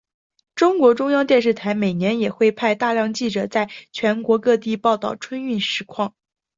[0.55, 6.15] 中国中央电视台每年也会派出大量记者在全国各地报道春运实况。